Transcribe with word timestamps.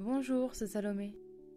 Bonjour, 0.00 0.56
c'est 0.56 0.66
Salomé. 0.66 1.14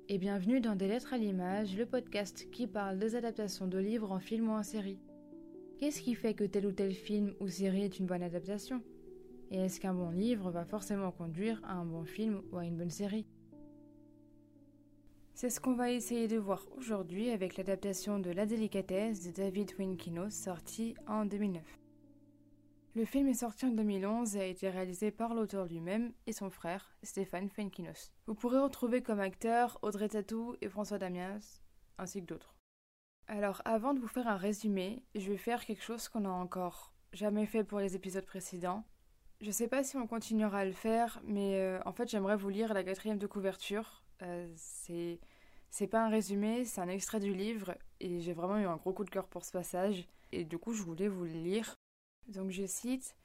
Et 0.10 0.19
bienvenue 0.19 0.61
dans 0.61 0.76
Des 0.76 0.87
Lettres 0.87 1.11
à 1.11 1.18
l'image, 1.18 1.76
le 1.76 1.87
podcast 1.87 2.48
qui 2.52 2.67
parle 2.67 2.99
des 2.99 3.15
adaptations 3.15 3.65
de 3.65 3.79
livres 3.79 4.12
en 4.12 4.20
film 4.20 4.49
ou 4.49 4.54
en 4.54 4.62
série. 4.62 4.99
Qu'est-ce 5.79 6.02
qui 6.02 6.13
fait 6.13 6.36
que 6.36 6.44
tel 6.44 6.68
ou 6.68 6.71
tel 6.71 6.94
film 6.94 7.34
ou 7.39 7.47
série 7.47 7.81
est 7.81 7.97
une 7.97 8.05
bonne 8.05 8.21
adaptation? 8.21 8.84
Et 9.50 9.58
est-ce 9.58 9.79
qu'un 9.79 9.96
bon 9.96 10.12
livre 10.12 10.52
va 10.52 10.65
forcément 10.65 11.12
conduire 11.12 11.60
à 11.65 11.73
un 11.73 11.86
bon 11.86 12.05
film 12.05 12.44
ou 12.52 12.58
à 12.58 12.65
une 12.65 12.78
bonne 12.78 12.92
série? 12.92 13.26
C'est 15.33 15.49
ce 15.49 15.60
qu'on 15.60 15.74
va 15.74 15.92
essayer 15.92 16.28
de 16.28 16.38
voir 16.38 16.64
aujourd'hui 16.78 17.32
avec 17.32 17.58
l'adaptation 17.58 18.20
de 18.20 18.30
La 18.30 18.46
délicatesse 18.46 19.26
de 19.26 19.32
David 19.32 19.74
Winkino 19.80 20.30
sortie 20.30 20.94
en 21.08 21.26
2009. 21.26 21.64
Le 22.98 23.05
film 23.05 23.27
est 23.27 23.36
sorti 23.36 23.68
en 23.68 23.70
2011 23.70 24.38
et 24.38 24.41
a 24.41 24.45
été 24.48 24.71
réalisé 24.71 25.11
par 25.11 25.36
l'auteur 25.36 25.68
lui-même 25.68 26.14
et 26.25 26.34
son 26.34 26.50
frère, 26.50 26.97
Stéphane 27.04 27.47
Fenkinos. 27.47 28.11
Vous 28.25 28.34
pourrez 28.34 28.57
retrouver 28.57 29.04
comme 29.04 29.19
acteurs 29.19 29.78
Audrey 29.83 30.10
Tatou 30.10 30.55
et 30.61 30.68
François 30.68 30.97
Damiens, 30.97 31.38
ainsi 32.00 32.21
que 32.21 32.25
d'autres. 32.25 32.55
Alors, 33.27 33.61
avant 33.65 33.93
de 33.93 33.99
vous 33.99 34.07
faire 34.07 34.27
un 34.27 34.35
résumé, 34.35 35.03
je 35.13 35.29
vais 35.29 35.38
faire 35.38 35.63
quelque 35.63 35.83
chose 35.83 36.09
qu'on 36.09 36.21
n'a 36.21 36.31
encore 36.31 36.91
jamais 37.13 37.45
fait 37.45 37.63
pour 37.63 37.79
les 37.79 37.95
épisodes 37.95 38.25
précédents. 38.25 38.83
Je 39.41 39.52
sais 39.52 39.67
pas 39.67 39.83
si 39.83 39.95
on 39.95 40.07
continuera 40.07 40.57
à 40.57 40.66
le 40.66 40.71
faire, 40.71 41.21
mais 41.23 41.59
euh, 41.59 41.79
en 41.85 41.91
fait, 41.91 42.09
j'aimerais 42.09 42.35
vous 42.35 42.49
lire 42.49 42.73
la 42.73 42.83
quatrième 42.83 43.19
de 43.19 43.27
couverture. 43.27 44.05
Euh, 44.23 44.52
c'est. 44.55 45.19
C'est 45.69 45.85
pas 45.85 46.03
un 46.03 46.09
résumé, 46.09 46.66
c'est 46.66 46.81
un 46.81 46.88
extrait 46.88 47.19
du 47.19 47.35
livre, 47.35 47.77
et 47.99 48.21
j'ai 48.21 48.33
vraiment 48.33 48.57
eu 48.57 48.66
un 48.66 48.77
gros 48.77 48.93
coup 48.93 49.03
de 49.03 49.11
cœur 49.11 49.27
pour 49.27 49.45
ce 49.45 49.52
passage, 49.52 50.07
et 50.31 50.45
du 50.45 50.57
coup, 50.57 50.73
je 50.73 50.81
voulais 50.81 51.09
vous 51.09 51.25
le 51.25 51.33
lire. 51.33 51.77
Donc 52.27 52.52
je 52.52 52.66
cite 52.66 53.16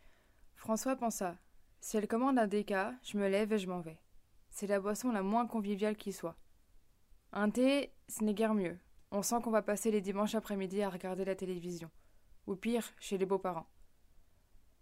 François 0.54 0.94
pensa 0.94 1.36
Si 1.80 1.96
elle 1.96 2.06
commande 2.06 2.38
un 2.38 2.46
déca, 2.46 2.94
je 3.02 3.18
me 3.18 3.28
lève 3.28 3.52
et 3.52 3.58
je 3.58 3.66
m'en 3.66 3.80
vais. 3.80 3.98
C'est 4.50 4.68
la 4.68 4.78
boisson 4.78 5.10
la 5.10 5.22
moins 5.22 5.46
conviviale 5.46 5.96
qui 5.96 6.12
soit. 6.12 6.36
Un 7.32 7.50
thé, 7.50 7.92
ce 8.08 8.22
n'est 8.22 8.34
guère 8.34 8.54
mieux. 8.54 8.78
On 9.10 9.22
sent 9.22 9.40
qu'on 9.42 9.50
va 9.50 9.62
passer 9.62 9.90
les 9.90 10.00
dimanches 10.00 10.36
après-midi 10.36 10.82
à 10.82 10.90
regarder 10.90 11.24
la 11.24 11.34
télévision. 11.34 11.90
Ou 12.46 12.54
pire, 12.54 12.92
chez 13.00 13.18
les 13.18 13.26
beaux-parents. 13.26 13.66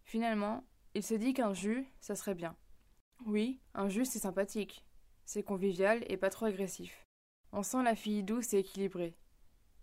Finalement, 0.05 0.65
il 0.95 1.03
se 1.03 1.15
dit 1.15 1.33
qu'un 1.33 1.55
jus, 1.55 1.87
ça 2.01 2.15
serait 2.15 2.35
bien. 2.35 2.57
Oui, 3.25 3.61
un 3.75 3.89
jus, 3.89 4.05
c'est 4.05 4.19
sympathique. 4.19 4.85
C'est 5.25 5.43
convivial 5.43 6.05
et 6.09 6.17
pas 6.17 6.31
trop 6.31 6.47
agressif. 6.47 7.07
On 7.53 7.63
sent 7.63 7.83
la 7.83 7.95
fille 7.95 8.23
douce 8.23 8.53
et 8.53 8.59
équilibrée. 8.59 9.17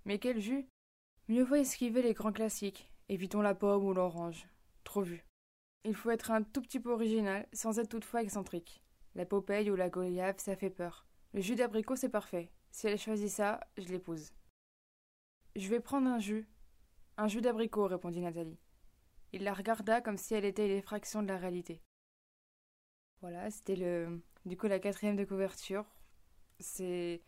Mais 0.05 0.19
quel 0.19 0.39
jus? 0.39 0.67
Mieux 1.27 1.43
vaut 1.43 1.55
esquiver 1.55 2.01
les 2.01 2.13
grands 2.13 2.31
classiques, 2.31 2.91
Évitons 3.09 3.41
la 3.41 3.55
pomme 3.55 3.85
ou 3.85 3.93
l'orange. 3.93 4.47
Trop 4.83 5.01
vu. 5.01 5.25
Il 5.85 5.95
faut 5.95 6.09
être 6.09 6.31
un 6.31 6.43
tout 6.43 6.61
petit 6.61 6.79
peu 6.79 6.91
original, 6.91 7.47
sans 7.53 7.79
être 7.79 7.89
toutefois 7.89 8.21
excentrique. 8.21 8.83
La 9.15 9.25
Popeye 9.25 9.71
ou 9.71 9.75
la 9.75 9.89
Goliath, 9.89 10.41
ça 10.41 10.55
fait 10.55 10.69
peur. 10.69 11.07
Le 11.33 11.41
jus 11.41 11.55
d'abricot, 11.55 11.95
c'est 11.95 12.09
parfait. 12.09 12.51
Si 12.71 12.87
elle 12.87 12.99
choisit 12.99 13.29
ça, 13.29 13.61
je 13.77 13.87
l'épouse. 13.87 14.33
Je 15.55 15.69
vais 15.69 15.79
prendre 15.79 16.07
un 16.07 16.19
jus. 16.19 16.47
Un 17.17 17.27
jus 17.27 17.41
d'abricot, 17.41 17.87
répondit 17.87 18.19
Nathalie. 18.19 18.59
Il 19.31 19.43
la 19.43 19.53
regarda 19.53 20.01
comme 20.01 20.17
si 20.17 20.33
elle 20.33 20.45
était 20.45 20.67
l'effraction 20.67 21.23
de 21.23 21.27
la 21.27 21.37
réalité. 21.37 21.81
Voilà, 23.21 23.49
c'était 23.49 23.75
le, 23.75 24.21
du 24.45 24.57
coup 24.57 24.67
la 24.67 24.79
quatrième 24.79 25.15
de 25.15 25.25
couverture. 25.25 25.85
C'est 26.59 27.21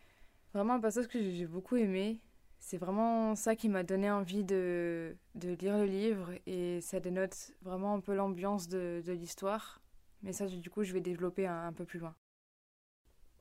vraiment 0.53 0.73
un 0.73 0.79
passage 0.79 1.07
que 1.07 1.19
j'ai 1.19 1.47
beaucoup 1.47 1.75
aimé 1.75 2.19
c'est 2.59 2.77
vraiment 2.77 3.35
ça 3.35 3.55
qui 3.55 3.69
m'a 3.69 3.83
donné 3.83 4.11
envie 4.11 4.43
de, 4.43 5.15
de, 5.35 5.49
lire 5.53 5.77
le 5.77 5.85
livre 5.85 6.31
et 6.45 6.81
ça 6.81 6.99
dénote 6.99 7.53
vraiment 7.61 7.93
un 7.95 7.99
peu 7.99 8.13
l'ambiance 8.13 8.67
de, 8.67 9.01
de 9.05 9.13
l'histoire. 9.13 9.81
Mais 10.21 10.33
ça, 10.33 10.45
du 10.47 10.69
coup, 10.69 10.83
je 10.83 10.93
vais 10.93 11.01
développer 11.01 11.47
un, 11.47 11.67
un 11.67 11.73
peu 11.73 11.85
plus 11.85 11.99
loin. 11.99 12.15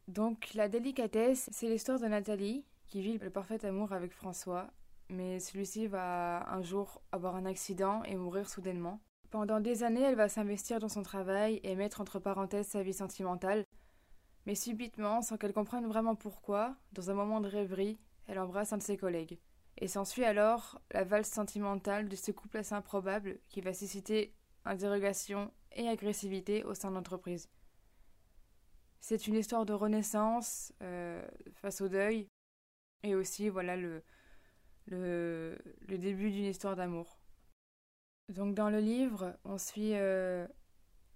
Donc, 0.07 0.55
la 0.55 0.69
délicatesse, 0.69 1.51
c'est 1.53 1.69
l'histoire 1.69 1.99
de 1.99 2.07
Nathalie 2.07 2.65
qui 2.87 3.03
vit 3.03 3.19
le 3.19 3.31
parfait 3.31 3.65
amour 3.67 3.93
avec 3.93 4.13
François, 4.13 4.71
mais 5.11 5.41
celui-ci 5.41 5.87
va 5.87 6.49
un 6.51 6.63
jour 6.63 7.03
avoir 7.13 7.37
un 7.37 7.45
accident 7.45 8.03
et 8.05 8.17
mourir 8.17 8.49
soudainement. 8.49 9.01
Pendant 9.31 9.61
des 9.61 9.83
années, 9.83 10.03
elle 10.03 10.15
va 10.15 10.31
s'investir 10.31 10.79
dans 10.79 10.89
son 10.89 11.03
travail 11.03 11.61
et 11.63 11.77
mettre 11.77 12.01
entre 12.01 12.19
parenthèses 12.19 12.69
sa 12.69 12.83
vie 12.83 12.95
sentimentale, 12.95 13.67
mais 14.47 14.55
subitement, 14.55 15.21
sans 15.21 15.37
qu'elle 15.37 15.53
comprenne 15.53 15.87
vraiment 15.87 16.15
pourquoi, 16.15 16.77
dans 16.93 17.11
un 17.11 17.15
moment 17.15 17.43
de 17.43 17.49
rêverie, 17.49 17.99
elle 18.29 18.39
embrasse 18.39 18.73
un 18.73 18.79
de 18.79 18.83
ses 18.83 18.97
collègues. 18.97 19.39
Et 19.79 19.89
s'ensuit 19.89 20.25
alors 20.25 20.81
la 20.93 21.05
valse 21.05 21.31
sentimentale 21.31 22.09
de 22.09 22.17
ce 22.17 22.31
couple 22.31 22.59
assez 22.59 22.75
improbable 22.75 23.39
qui 23.49 23.61
va 23.61 23.73
susciter 23.73 24.35
interrogation 24.65 25.53
et 25.73 25.89
agressivité 25.89 26.65
au 26.65 26.75
sein 26.75 26.91
de 26.91 26.95
l'entreprise. 26.95 27.49
C'est 29.01 29.27
une 29.27 29.35
histoire 29.35 29.65
de 29.65 29.73
renaissance 29.73 30.73
euh, 30.83 31.27
face 31.55 31.81
au 31.81 31.89
deuil 31.89 32.29
et 33.05 33.15
aussi 33.15 33.49
voilà 33.49 33.77
le, 33.77 34.03
début 35.87 36.31
d'une 36.31 36.45
histoire 36.45 36.77
d'amour. 36.77 37.19
Donc 38.29 38.55
dans 38.55 38.71
le 38.71 38.81
livre, 38.81 39.39
on 39.45 39.57
suit 39.57 39.95
euh, 39.95 40.47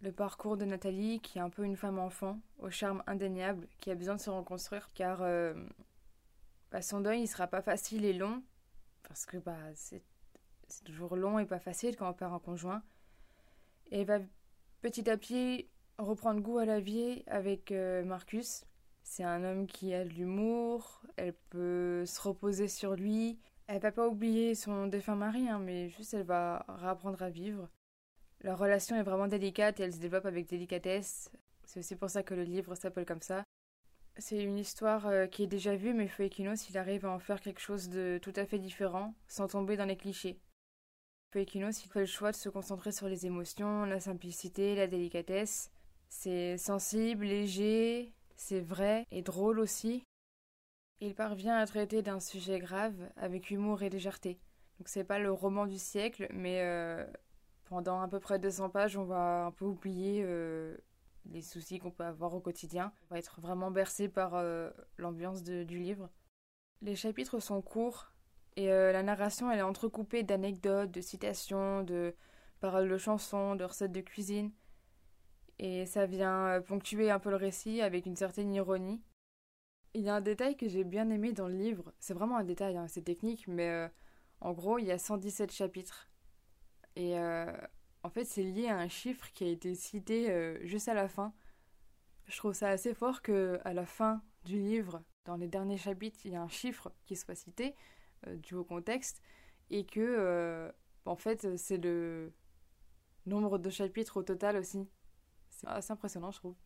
le 0.00 0.12
parcours 0.12 0.56
de 0.56 0.64
Nathalie 0.64 1.20
qui 1.20 1.38
est 1.38 1.42
un 1.42 1.50
peu 1.50 1.64
une 1.64 1.76
femme 1.76 1.98
enfant 1.98 2.40
au 2.58 2.70
charme 2.70 3.02
indéniable 3.06 3.66
qui 3.80 3.90
a 3.90 3.94
besoin 3.96 4.14
de 4.14 4.20
se 4.20 4.30
reconstruire 4.30 4.90
car 4.94 5.22
euh, 5.22 5.54
son 6.80 7.00
deuil, 7.00 7.22
il 7.22 7.26
sera 7.26 7.46
pas 7.46 7.60
facile 7.60 8.04
et 8.04 8.12
long, 8.12 8.42
parce 9.02 9.26
que 9.26 9.36
bah, 9.36 9.58
c'est 9.74 10.02
toujours 10.84 11.16
long 11.16 11.38
et 11.38 11.44
pas 11.44 11.58
facile 11.58 11.96
quand 11.96 12.08
on 12.08 12.14
perd 12.14 12.32
un 12.32 12.38
conjoint. 12.38 12.82
Et 13.90 14.00
elle 14.00 14.06
va 14.06 14.20
petit 14.80 15.10
à 15.10 15.16
petit 15.16 15.68
reprendre 15.98 16.40
goût 16.40 16.58
à 16.58 16.64
la 16.64 16.80
vie 16.80 17.22
avec 17.26 17.72
euh, 17.72 18.04
Marcus. 18.04 18.64
C'est 19.02 19.24
un 19.24 19.44
homme 19.44 19.66
qui 19.66 19.92
a 19.92 20.04
de 20.04 20.10
l'humour, 20.10 21.02
elle 21.16 21.34
peut 21.50 22.06
se 22.06 22.20
reposer 22.20 22.68
sur 22.68 22.94
lui. 22.94 23.38
Elle 23.66 23.80
va 23.80 23.92
pas 23.92 24.08
oublier 24.08 24.54
son 24.54 24.86
défunt 24.86 25.16
mari, 25.16 25.48
hein, 25.48 25.58
mais 25.58 25.88
juste 25.90 26.14
elle 26.14 26.24
va 26.24 26.64
réapprendre 26.68 27.22
à 27.22 27.30
vivre. 27.30 27.68
Leur 28.40 28.58
relation 28.58 28.96
est 28.96 29.02
vraiment 29.02 29.28
délicate 29.28 29.80
et 29.80 29.84
elle 29.84 29.92
se 29.92 29.98
développe 29.98 30.26
avec 30.26 30.48
délicatesse. 30.48 31.30
C'est 31.64 31.80
aussi 31.80 31.96
pour 31.96 32.10
ça 32.10 32.22
que 32.22 32.34
le 32.34 32.44
livre 32.44 32.74
s'appelle 32.74 33.06
comme 33.06 33.22
ça. 33.22 33.44
C'est 34.18 34.42
une 34.42 34.58
histoire 34.58 35.06
euh, 35.06 35.26
qui 35.26 35.42
est 35.42 35.46
déjà 35.46 35.74
vue, 35.74 35.94
mais 35.94 36.06
Fuekinos, 36.06 36.68
il 36.68 36.76
arrive 36.76 37.06
à 37.06 37.10
en 37.10 37.18
faire 37.18 37.40
quelque 37.40 37.60
chose 37.60 37.88
de 37.88 38.18
tout 38.22 38.32
à 38.36 38.44
fait 38.44 38.58
différent, 38.58 39.14
sans 39.26 39.48
tomber 39.48 39.76
dans 39.76 39.86
les 39.86 39.96
clichés. 39.96 40.38
Fuekinos, 41.32 41.84
il 41.84 41.88
fait 41.88 42.00
le 42.00 42.06
choix 42.06 42.30
de 42.30 42.36
se 42.36 42.50
concentrer 42.50 42.92
sur 42.92 43.08
les 43.08 43.24
émotions, 43.24 43.84
la 43.84 44.00
simplicité, 44.00 44.74
la 44.74 44.86
délicatesse. 44.86 45.70
C'est 46.10 46.58
sensible, 46.58 47.24
léger, 47.24 48.12
c'est 48.36 48.60
vrai 48.60 49.06
et 49.10 49.22
drôle 49.22 49.58
aussi. 49.58 50.04
Il 51.00 51.14
parvient 51.14 51.56
à 51.56 51.66
traiter 51.66 52.02
d'un 52.02 52.20
sujet 52.20 52.60
grave 52.60 52.94
avec 53.16 53.50
humour 53.50 53.82
et 53.82 53.88
légèreté. 53.88 54.38
Donc 54.78 54.88
c'est 54.88 55.04
pas 55.04 55.18
le 55.18 55.32
roman 55.32 55.66
du 55.66 55.78
siècle, 55.78 56.28
mais 56.34 56.60
euh, 56.60 57.06
pendant 57.64 58.00
à 58.02 58.08
peu 58.08 58.20
près 58.20 58.38
200 58.38 58.68
pages, 58.68 58.96
on 58.96 59.04
va 59.04 59.46
un 59.46 59.50
peu 59.52 59.64
oublier 59.64 60.22
euh, 60.22 60.76
les 61.26 61.42
soucis 61.42 61.78
qu'on 61.78 61.90
peut 61.90 62.04
avoir 62.04 62.34
au 62.34 62.40
quotidien. 62.40 62.92
On 63.10 63.14
va 63.14 63.18
être 63.18 63.40
vraiment 63.40 63.70
bercé 63.70 64.08
par 64.08 64.34
euh, 64.34 64.70
l'ambiance 64.98 65.42
du 65.42 65.78
livre. 65.78 66.10
Les 66.80 66.96
chapitres 66.96 67.40
sont 67.40 67.62
courts 67.62 68.12
et 68.56 68.70
euh, 68.72 68.92
la 68.92 69.02
narration 69.02 69.50
elle 69.50 69.60
est 69.60 69.62
entrecoupée 69.62 70.22
d'anecdotes, 70.22 70.90
de 70.90 71.00
citations, 71.00 71.82
de 71.82 72.14
paroles 72.60 72.88
de 72.88 72.98
chansons, 72.98 73.54
de 73.54 73.64
recettes 73.64 73.92
de 73.92 74.00
cuisine. 74.00 74.52
Et 75.58 75.86
ça 75.86 76.06
vient 76.06 76.46
euh, 76.48 76.60
ponctuer 76.60 77.10
un 77.10 77.18
peu 77.18 77.30
le 77.30 77.36
récit 77.36 77.82
avec 77.82 78.06
une 78.06 78.16
certaine 78.16 78.52
ironie. 78.52 79.00
Il 79.94 80.02
y 80.02 80.08
a 80.08 80.14
un 80.14 80.20
détail 80.20 80.56
que 80.56 80.68
j'ai 80.68 80.84
bien 80.84 81.10
aimé 81.10 81.32
dans 81.32 81.48
le 81.48 81.56
livre. 81.56 81.92
C'est 81.98 82.14
vraiment 82.14 82.36
un 82.38 82.44
détail, 82.44 82.76
hein, 82.76 82.88
c'est 82.88 83.02
technique, 83.02 83.46
mais 83.46 83.90
en 84.40 84.52
gros, 84.52 84.78
il 84.78 84.86
y 84.86 84.90
a 84.90 84.98
117 84.98 85.52
chapitres. 85.52 86.08
Et 86.96 87.14
en 88.04 88.10
fait, 88.10 88.24
c'est 88.24 88.42
lié 88.42 88.68
à 88.68 88.78
un 88.78 88.88
chiffre 88.88 89.30
qui 89.32 89.44
a 89.44 89.48
été 89.48 89.74
cité 89.74 90.30
euh, 90.30 90.58
juste 90.66 90.88
à 90.88 90.94
la 90.94 91.08
fin. 91.08 91.32
Je 92.26 92.36
trouve 92.36 92.52
ça 92.52 92.68
assez 92.68 92.94
fort 92.94 93.22
que 93.22 93.60
à 93.64 93.72
la 93.74 93.86
fin 93.86 94.22
du 94.44 94.58
livre, 94.58 95.02
dans 95.24 95.36
les 95.36 95.48
derniers 95.48 95.78
chapitres, 95.78 96.18
il 96.24 96.32
y 96.32 96.36
a 96.36 96.42
un 96.42 96.48
chiffre 96.48 96.92
qui 97.06 97.14
soit 97.14 97.34
cité 97.34 97.74
euh, 98.26 98.36
du 98.36 98.54
haut 98.54 98.64
contexte 98.64 99.22
et 99.70 99.84
que 99.84 100.00
euh, 100.00 100.70
en 101.04 101.16
fait, 101.16 101.56
c'est 101.56 101.78
le 101.78 102.32
nombre 103.26 103.58
de 103.58 103.70
chapitres 103.70 104.16
au 104.16 104.22
total 104.22 104.56
aussi. 104.56 104.88
C'est 105.50 105.68
assez 105.68 105.92
impressionnant, 105.92 106.32
je 106.32 106.38
trouve. 106.38 106.56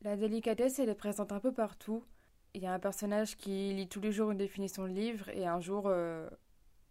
La 0.00 0.16
délicatesse, 0.16 0.78
elle 0.78 0.88
est 0.88 0.94
présente 0.94 1.32
un 1.32 1.40
peu 1.40 1.52
partout. 1.52 2.04
Il 2.54 2.62
y 2.62 2.66
a 2.66 2.72
un 2.72 2.78
personnage 2.80 3.36
qui 3.36 3.72
lit 3.72 3.88
tous 3.88 4.00
les 4.00 4.10
jours 4.10 4.30
une 4.30 4.38
définition 4.38 4.84
de 4.84 4.92
livre 4.92 5.28
et 5.30 5.46
un 5.46 5.60
jour, 5.60 5.82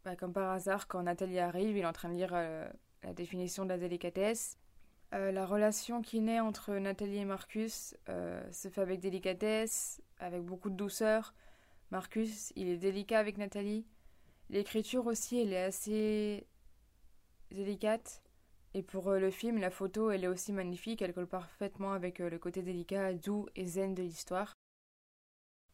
bah, 0.03 0.15
comme 0.17 0.33
par 0.33 0.51
hasard, 0.51 0.87
quand 0.87 1.01
Nathalie 1.03 1.39
arrive, 1.39 1.75
il 1.77 1.79
est 1.79 1.85
en 1.85 1.93
train 1.93 2.09
de 2.09 2.15
lire 2.15 2.33
la 3.03 3.13
définition 3.13 3.63
de 3.63 3.69
la 3.69 3.77
délicatesse. 3.77 4.57
Euh, 5.13 5.31
la 5.31 5.45
relation 5.45 6.01
qui 6.01 6.19
naît 6.19 6.41
entre 6.41 6.73
Nathalie 6.73 7.19
et 7.19 7.25
Marcus 7.25 7.95
euh, 8.09 8.43
se 8.51 8.67
fait 8.67 8.81
avec 8.81 8.99
délicatesse, 8.99 10.01
avec 10.19 10.43
beaucoup 10.43 10.69
de 10.69 10.75
douceur. 10.75 11.33
Marcus, 11.91 12.51
il 12.55 12.67
est 12.67 12.77
délicat 12.77 13.19
avec 13.19 13.37
Nathalie. 13.37 13.85
L'écriture 14.49 15.07
aussi, 15.07 15.39
elle 15.39 15.53
est 15.53 15.63
assez 15.63 16.45
délicate. 17.51 18.21
Et 18.73 18.83
pour 18.83 19.11
le 19.11 19.31
film, 19.31 19.57
la 19.57 19.71
photo, 19.71 20.11
elle 20.11 20.25
est 20.25 20.27
aussi 20.27 20.51
magnifique, 20.51 21.01
elle 21.01 21.13
colle 21.13 21.27
parfaitement 21.27 21.93
avec 21.93 22.19
le 22.19 22.37
côté 22.37 22.61
délicat, 22.61 23.13
doux 23.13 23.47
et 23.55 23.65
zen 23.65 23.95
de 23.95 24.03
l'histoire. 24.03 24.56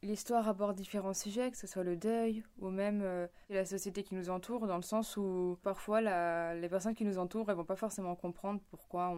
L'histoire 0.04 0.50
aborde 0.50 0.76
différents 0.76 1.14
sujets, 1.14 1.50
que 1.50 1.56
ce 1.56 1.66
soit 1.66 1.86
le 1.86 1.96
deuil 1.96 2.44
ou 2.60 2.70
même 2.70 3.02
euh, 3.04 3.26
la 3.50 3.64
société 3.64 4.04
qui 4.04 4.16
nous 4.16 4.30
entoure, 4.30 4.68
dans 4.68 4.76
le 4.76 4.82
sens 4.82 5.16
où 5.16 5.58
parfois 5.64 6.02
les 6.02 6.68
personnes 6.68 6.94
qui 6.94 7.06
nous 7.06 7.18
entourent, 7.18 7.50
elles 7.50 7.56
vont 7.56 7.64
pas 7.64 7.78
forcément 7.78 8.14
comprendre 8.14 8.60
pourquoi 8.70 9.18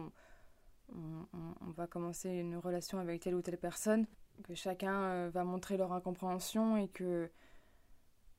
on, 0.88 1.70
va 1.72 1.88
commencer 1.88 2.30
une 2.30 2.56
relation 2.56 3.00
avec 3.00 3.20
telle 3.20 3.34
ou 3.34 3.42
telle 3.42 3.58
personne, 3.58 4.06
que 4.44 4.54
chacun 4.54 4.94
euh, 4.94 5.30
va 5.34 5.42
montrer 5.42 5.76
leur 5.76 5.92
incompréhension 5.92 6.76
et 6.76 6.86
que 6.86 7.28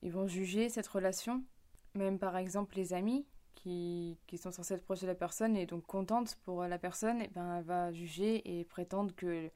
ils 0.02 0.12
vont 0.12 0.28
juger 0.28 0.70
cette 0.70 0.88
relation. 0.88 1.44
Même 1.96 2.18
par 2.18 2.38
exemple 2.38 2.78
les 2.78 2.94
amis 2.94 3.28
qui, 3.56 4.18
qui 4.26 4.38
sont 4.38 4.52
censés 4.52 4.76
être 4.76 4.86
proches 4.86 5.02
de 5.02 5.08
la 5.08 5.16
personne 5.16 5.58
et 5.58 5.66
donc 5.66 5.86
contentes 5.86 6.38
pour 6.46 6.64
la 6.64 6.80
personne, 6.80 7.20
et 7.20 7.26
eh 7.26 7.34
ben, 7.34 7.58
elle 7.58 7.66
va 7.66 7.92
juger 7.92 8.58
et 8.58 8.64
prétendre 8.64 9.14
que 9.16 9.50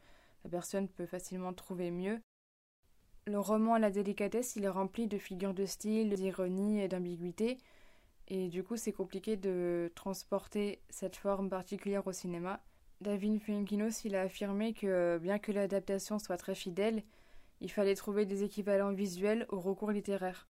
la 0.43 0.49
personne 0.49 0.89
peut 0.89 1.05
facilement 1.05 1.53
trouver 1.53 1.89
mieux 1.89 2.21
le 3.25 3.39
roman 3.39 3.75
à 3.75 3.79
la 3.79 3.91
délicatesse, 3.91 4.55
il 4.55 4.63
est 4.63 4.69
rempli 4.69 5.07
de 5.07 5.17
figures 5.17 5.53
de 5.53 5.65
style, 5.65 6.13
d'ironie 6.13 6.81
et 6.81 6.87
d'ambiguïté. 6.87 7.57
Et 8.27 8.47
du 8.47 8.63
coup, 8.63 8.77
c'est 8.77 8.93
compliqué 8.93 9.35
de 9.35 9.91
transporter 9.95 10.81
cette 10.89 11.15
forme 11.15 11.49
particulière 11.49 12.07
au 12.07 12.13
cinéma. 12.13 12.61
David 13.01 13.41
Fuenkinos, 13.41 14.05
il 14.05 14.15
a 14.15 14.21
affirmé 14.21 14.73
que 14.73 15.17
bien 15.17 15.39
que 15.39 15.51
l'adaptation 15.51 16.19
soit 16.19 16.37
très 16.37 16.55
fidèle, 16.55 17.03
il 17.59 17.71
fallait 17.71 17.95
trouver 17.95 18.25
des 18.25 18.43
équivalents 18.43 18.91
visuels 18.91 19.45
au 19.49 19.59
recours 19.59 19.91
littéraire. 19.91 20.47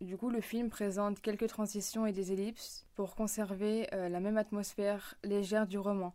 Du 0.00 0.16
coup, 0.16 0.30
le 0.30 0.40
film 0.40 0.70
présente 0.70 1.20
quelques 1.20 1.48
transitions 1.48 2.06
et 2.06 2.12
des 2.12 2.32
ellipses 2.32 2.86
pour 2.94 3.14
conserver 3.14 3.86
euh, 3.92 4.08
la 4.08 4.20
même 4.20 4.38
atmosphère 4.38 5.14
légère 5.22 5.66
du 5.66 5.78
roman. 5.78 6.14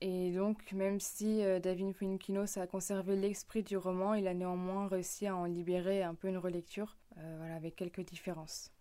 Et 0.00 0.30
donc, 0.32 0.72
même 0.72 1.00
si 1.00 1.42
euh, 1.42 1.58
David 1.58 1.94
Fuenkinos 1.94 2.58
a 2.58 2.66
conservé 2.66 3.16
l'esprit 3.16 3.62
du 3.62 3.78
roman, 3.78 4.14
il 4.14 4.26
a 4.28 4.34
néanmoins 4.34 4.88
réussi 4.88 5.26
à 5.26 5.34
en 5.34 5.44
libérer 5.44 6.02
un 6.02 6.14
peu 6.14 6.28
une 6.28 6.36
relecture, 6.36 6.98
euh, 7.16 7.34
voilà, 7.38 7.54
avec 7.54 7.76
quelques 7.76 8.04
différences. 8.04 8.72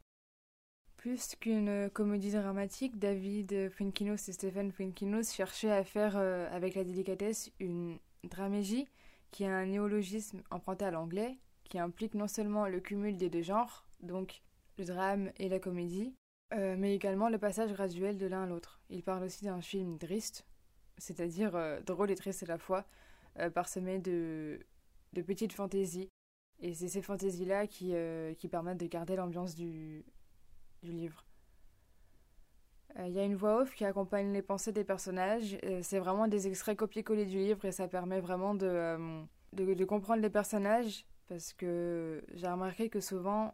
Plus 0.98 1.36
qu'une 1.36 1.90
comédie 1.92 2.32
dramatique, 2.32 3.00
David 3.00 3.70
Fuenkinos 3.70 4.28
et 4.28 4.34
Stephen 4.34 4.72
Fuenkinos 4.72 5.32
cherchaient 5.32 5.72
à 5.72 5.86
faire 5.86 6.18
euh, 6.18 6.50
avec 6.54 6.76
la 6.76 6.84
délicatesse 6.84 7.52
une 7.60 7.98
dramégie, 8.24 8.88
qui 9.32 9.44
est 9.44 9.48
un 9.48 9.68
néologisme 9.68 10.42
emprunté 10.50 10.84
à 10.84 10.92
l'anglais, 10.92 11.38
qui 11.64 11.80
implique 11.80 12.16
non 12.16 12.28
seulement 12.28 12.68
le 12.68 12.82
cumul 12.82 13.18
des 13.18 13.30
deux 13.30 13.42
genres, 13.42 13.86
donc 14.02 14.42
le 14.78 14.84
drame 14.86 15.32
et 15.38 15.48
la 15.48 15.60
comédie, 15.60 16.14
mais 16.54 16.96
également 16.96 17.28
le 17.28 17.38
passage 17.38 17.74
graduel 17.74 18.18
de 18.18 18.28
l'un 18.28 18.44
à 18.44 18.46
l'autre. 18.46 18.80
Il 18.90 19.04
parle 19.04 19.24
aussi 19.24 19.44
d'un 19.44 19.62
film 19.62 19.98
triste, 19.98 20.46
c'est-à-dire 20.98 21.56
euh, 21.56 21.80
drôle 21.82 22.12
et 22.12 22.16
triste 22.16 22.44
à 22.44 22.46
la 22.46 22.58
fois, 22.58 22.86
euh, 23.40 23.50
parsemé 23.50 24.00
de, 24.00 24.60
de 25.14 25.22
petites 25.22 25.54
fantaisies. 25.54 26.10
Et 26.60 26.74
c'est 26.74 26.88
ces 26.88 27.02
fantaisies-là 27.02 27.68
qui, 27.68 27.92
euh, 27.94 28.34
qui 28.34 28.48
permettent 28.48 28.80
de 28.80 28.88
garder 28.88 29.16
l'ambiance 29.16 29.56
du, 29.56 30.06
du 30.84 30.92
livre. 30.92 31.26
Il 32.98 33.12
y 33.12 33.20
a 33.20 33.26
une 33.26 33.36
voix 33.36 33.62
off 33.62 33.76
qui 33.76 33.84
accompagne 33.84 34.32
les 34.32 34.42
pensées 34.42 34.72
des 34.72 34.86
personnages. 34.86 35.58
c'est 35.82 36.00
vraiment 36.00 36.30
des 36.30 36.48
extraits 36.48 36.78
copier-coller 36.78 37.26
du 37.26 37.40
livre 37.40 37.66
et 37.66 37.74
ça 37.74 37.90
permet 37.90 38.22
vraiment 38.22 38.56
de, 38.56 38.98
de, 39.52 39.74
de 39.74 39.86
comprendre 39.86 40.22
les 40.22 40.30
personnages 40.30 41.06
parce 41.28 41.52
que 41.52 42.24
j'ai 42.36 42.48
remarqué 42.48 42.90
que 42.90 43.02
souvent 43.02 43.54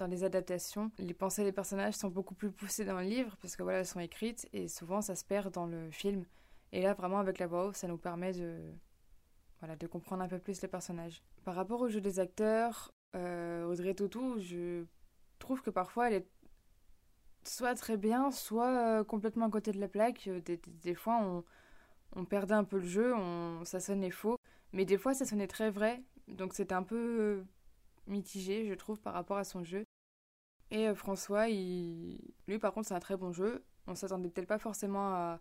dans 0.00 0.06
les 0.06 0.24
adaptations, 0.24 0.90
les 0.98 1.14
pensées 1.14 1.44
des 1.44 1.52
personnages 1.52 1.94
sont 1.94 2.08
beaucoup 2.08 2.34
plus 2.34 2.50
poussées 2.50 2.84
dans 2.84 2.98
le 2.98 3.06
livre 3.06 3.36
parce 3.40 3.54
que 3.54 3.62
voilà, 3.62 3.80
elles 3.80 3.86
sont 3.86 4.00
écrites 4.00 4.48
et 4.52 4.66
souvent 4.66 5.02
ça 5.02 5.14
se 5.14 5.24
perd 5.24 5.52
dans 5.52 5.66
le 5.66 5.90
film. 5.90 6.24
Et 6.72 6.82
là, 6.82 6.94
vraiment, 6.94 7.18
avec 7.18 7.38
la 7.38 7.46
voix 7.46 7.66
off, 7.66 7.76
ça 7.76 7.88
nous 7.88 7.98
permet 7.98 8.32
de, 8.32 8.72
voilà, 9.60 9.76
de 9.76 9.86
comprendre 9.86 10.22
un 10.22 10.28
peu 10.28 10.38
plus 10.38 10.60
les 10.62 10.68
personnages. 10.68 11.22
Par 11.44 11.54
rapport 11.54 11.80
au 11.80 11.88
jeu 11.88 12.00
des 12.00 12.20
acteurs, 12.20 12.92
euh, 13.16 13.64
Audrey 13.64 13.94
Tautou, 13.94 14.38
je 14.38 14.84
trouve 15.38 15.62
que 15.62 15.70
parfois 15.70 16.08
elle 16.08 16.14
est 16.14 16.28
soit 17.44 17.74
très 17.74 17.96
bien, 17.96 18.30
soit 18.30 19.00
euh, 19.00 19.04
complètement 19.04 19.46
à 19.46 19.50
côté 19.50 19.72
de 19.72 19.80
la 19.80 19.88
plaque. 19.88 20.28
Euh, 20.28 20.40
des, 20.40 20.94
fois, 20.94 21.18
on, 21.22 21.44
on, 22.14 22.24
perdait 22.24 22.54
un 22.54 22.64
peu 22.64 22.78
le 22.78 22.86
jeu, 22.86 23.14
ça 23.64 23.80
sonnait 23.80 24.10
faux, 24.10 24.36
mais 24.72 24.84
des 24.84 24.98
fois, 24.98 25.14
ça 25.14 25.24
sonnait 25.24 25.48
très 25.48 25.70
vrai. 25.70 26.02
Donc, 26.28 26.54
c'était 26.54 26.74
un 26.74 26.82
peu 26.82 27.44
mitigé, 28.06 28.66
je 28.66 28.74
trouve, 28.74 29.00
par 29.00 29.14
rapport 29.14 29.38
à 29.38 29.44
son 29.44 29.64
jeu. 29.64 29.84
Et 30.70 30.94
François, 30.94 31.48
lui, 31.48 32.58
par 32.60 32.72
contre, 32.72 32.88
c'est 32.88 32.94
un 32.94 33.00
très 33.00 33.16
bon 33.16 33.32
jeu. 33.32 33.64
On 33.86 33.94
s'attendait 33.96 34.28
peut-être 34.28 34.46
pas 34.46 34.58
forcément 34.58 35.08
à 35.14 35.40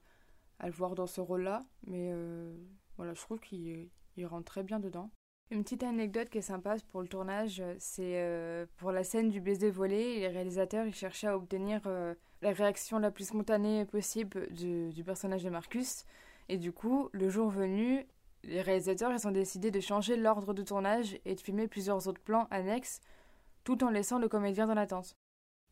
à 0.60 0.68
le 0.68 0.74
voir 0.74 0.96
dans 0.96 1.08
ce 1.08 1.22
rôle-là, 1.22 1.64
mais 1.88 2.12
euh, 2.12 2.54
voilà, 2.98 3.14
je 3.14 3.22
trouve 3.22 3.40
qu'il 3.40 3.90
rentre 4.24 4.46
très 4.46 4.64
bien 4.64 4.80
dedans. 4.80 5.10
Une 5.52 5.64
petite 5.64 5.84
anecdote 5.84 6.30
qui 6.30 6.38
est 6.38 6.42
sympa 6.42 6.76
pour 6.92 7.02
le 7.02 7.08
tournage, 7.08 7.64
c'est 7.80 8.22
euh, 8.22 8.68
pour 8.78 8.92
la 8.92 9.04
scène 9.04 9.30
du 9.30 9.42
baiser 9.42 9.72
volé, 9.72 10.20
les 10.20 10.28
réalisateurs 10.28 10.86
ils 10.86 10.94
cherchaient 10.94 11.28
à 11.28 11.36
obtenir 11.36 11.82
euh, 11.88 12.14
la 12.44 12.52
réaction 12.52 13.00
la 13.00 13.10
plus 13.10 13.30
spontanée 13.30 13.86
possible 13.86 14.52
du, 14.54 14.90
du, 14.90 15.04
personnage 15.04 15.44
de 15.44 15.50
Marcus. 15.50 16.06
Et 16.50 16.58
du 16.58 16.72
coup, 16.72 17.10
le 17.14 17.30
jour 17.30 17.50
venu, 17.50 18.06
les 18.44 18.62
réalisateurs 18.62 19.12
ils 19.12 19.28
ont 19.28 19.32
décidé 19.32 19.72
de 19.72 19.80
changer 19.80 20.18
l'ordre 20.18 20.54
de 20.54 20.62
tournage 20.62 21.18
et 21.26 21.34
de 21.34 21.42
filmer 21.42 21.68
plusieurs 21.68 22.08
autres 22.08 22.22
plans 22.22 22.48
annexes, 22.52 23.02
tout 23.64 23.84
en 23.84 23.90
laissant 23.90 24.20
le 24.20 24.30
comédien 24.30 24.68
dans 24.68 24.76
l'attente. 24.76 25.16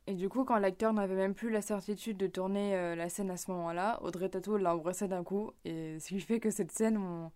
Et 0.09 0.13
du 0.13 0.29
coup, 0.29 0.45
quand 0.45 0.57
l'acteur 0.57 0.93
n'avait 0.93 1.15
même 1.15 1.35
plus 1.35 1.49
la 1.49 1.61
certitude 1.61 2.15
de 2.15 2.27
tourner 2.27 2.75
euh, 2.75 2.95
la 2.95 3.09
scène 3.09 3.29
à 3.29 3.35
ce 3.35 3.51
moment-là, 3.51 4.01
Audrey 4.01 4.29
Tato 4.29 4.55
l'a 4.55 4.73
embrassé 4.73 5.09
d'un 5.09 5.23
coup. 5.23 5.51
Et 5.65 5.99
ce 5.99 6.07
qui 6.07 6.21
fait 6.21 6.39
que 6.39 6.49
cette 6.49 6.71
scène, 6.71 7.29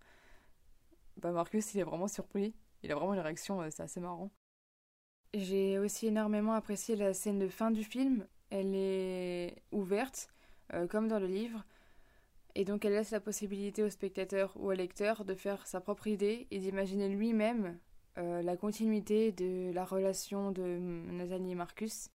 bah 1.18 1.32
Marcus, 1.32 1.74
il 1.74 1.80
est 1.80 1.84
vraiment 1.84 2.08
surpris. 2.08 2.54
Il 2.82 2.90
a 2.90 2.94
vraiment 2.94 3.12
une 3.12 3.20
réaction, 3.20 3.60
euh, 3.60 3.68
c'est 3.70 3.82
assez 3.82 4.00
marrant. 4.00 4.30
J'ai 5.34 5.78
aussi 5.78 6.06
énormément 6.06 6.54
apprécié 6.54 6.96
la 6.96 7.12
scène 7.12 7.38
de 7.38 7.48
fin 7.48 7.70
du 7.70 7.84
film. 7.84 8.26
Elle 8.48 8.74
est 8.74 9.62
ouverte, 9.70 10.28
euh, 10.72 10.86
comme 10.86 11.08
dans 11.08 11.20
le 11.20 11.26
livre. 11.26 11.64
Et 12.54 12.64
donc 12.64 12.86
elle 12.86 12.92
laisse 12.92 13.10
la 13.10 13.20
possibilité 13.20 13.82
au 13.82 13.90
spectateur 13.90 14.52
ou 14.56 14.68
au 14.68 14.72
lecteur 14.72 15.26
de 15.26 15.34
faire 15.34 15.66
sa 15.66 15.80
propre 15.80 16.06
idée 16.06 16.46
et 16.50 16.58
d'imaginer 16.58 17.08
lui-même 17.08 17.78
la 18.16 18.58
continuité 18.58 19.32
de 19.32 19.72
la 19.72 19.86
relation 19.86 20.52
de 20.52 20.76
Nathalie 20.78 21.52
et 21.52 21.54
Marcus. 21.54 22.10